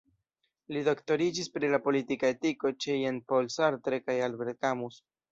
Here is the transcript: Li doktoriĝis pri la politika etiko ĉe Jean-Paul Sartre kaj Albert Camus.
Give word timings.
Li 0.75 0.79
doktoriĝis 0.85 1.49
pri 1.57 1.67
la 1.73 1.79
politika 1.87 2.31
etiko 2.33 2.71
ĉe 2.85 2.95
Jean-Paul 3.01 3.49
Sartre 3.57 3.99
kaj 4.07 4.15
Albert 4.29 4.59
Camus. 4.67 4.99